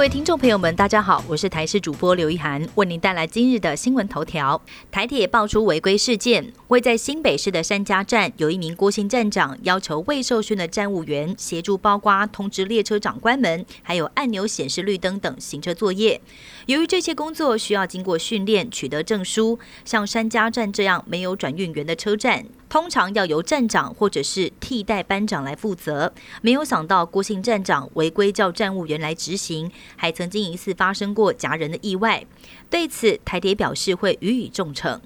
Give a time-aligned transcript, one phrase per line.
[0.00, 4.58] 各位听众朋友们，大家好，我是台视主播刘一涵，为您带来今日的新闻头条。
[4.90, 16.18] 台铁爆出违规事件，位在新北市的山家站，有一名郭姓站长要求未受训的站务员协助包瓜、通知列车长关门，还有按钮显示绿灯等行车作业。
[16.64, 22.46] 由于这些工作需要经过训练取得证书，像山家站这样没有转运员的车站。
[22.70, 32.24] 通常要由站长或者是替代班长来负责，没有想到郭姓站长违规叫站务员来执行，还曾经一次发生过夹人的意外。
[32.70, 35.00] 对此，台铁表示会予以重惩。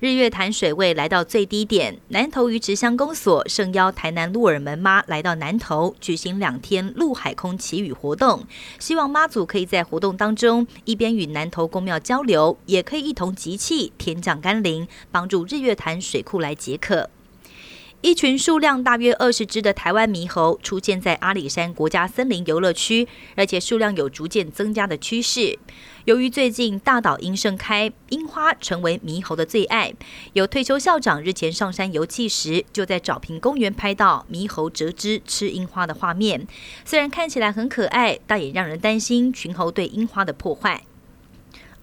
[0.00, 8.44] 日月潭水位来到最低点，南投鱼池乡公所盛邀台南鹿耳门妈来到南投举行两天陆海空祈雨活动，
[8.78, 17.10] 希望妈祖可以在活动当中一边与南投公庙交流，也可以一同集气天降甘霖，帮助日月潭水库来解渴。
[18.00, 25.58] 一群数量大约二十只的台湾猕猴出现在阿里山国家森林游乐区，而且数量有逐渐增加的趋势。
[26.04, 29.92] 由于最近大岛樱盛开，樱花成为猕猴的最爱。
[30.32, 36.46] 有退休校长日前上山游憩时，就在找平公园拍到猕猴折枝吃樱花的画面。
[36.84, 40.84] 虽然看起来很可爱，但也让人担心群猴对樱花的破坏。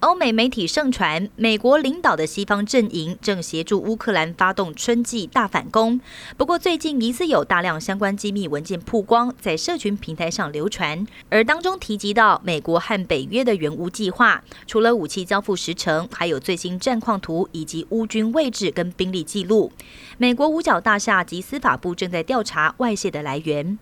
[0.06, 6.00] 欧美媒体盛传，美国领导的西方阵营正协助乌克兰发动春季大反攻。
[6.36, 19.72] 不过，最近疑似有大量相关机密文件曝光，在社群平台上流传，而当中提及到美国和北约的援乌计划，除了武器交付时程，还有最新战况图以及乌军位置跟兵力记录。
[20.18, 23.76] 美国五角大厦及司法部正在调查外泄的来源。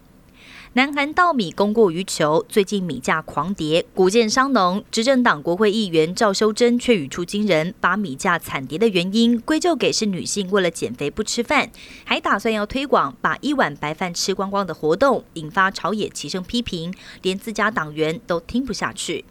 [0.77, 4.85] 南韩稻米供过于求，最近米价狂跌，古建商农。
[4.91, 11.71] 执政党国会议员赵修珍却语出惊人，把米价惨跌的原因归咎给是女性为了减肥不吃饭，
[12.03, 19.25] 还打算要推广把一碗白饭吃光光的活动，引发朝野齐声批评，连自家党员都听不下去。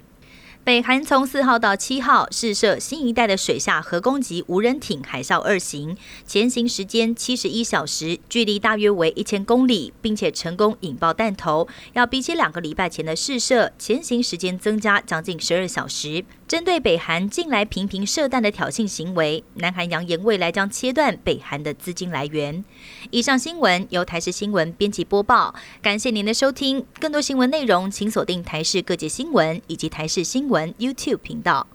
[0.65, 16.23] 北韩从四号到七号试射新一代的水下核攻击无人艇“海啸二型”，潜行时间七十一小时，距离大约为一千公里，并且成功引爆弹头，要比起两个礼拜前的试射，潜行时间增加将近十二小时。
[16.47, 22.63] 针对北韩近来频频射弹的挑衅行为，南韩扬言未来将切断北韩的资金来源。
[23.09, 26.85] 以上新闻由台视新闻编辑播报，感谢您的收听。
[27.01, 31.65] 更多新闻内容，请锁定台视各界新闻以及台视新闻 YouTube 频道。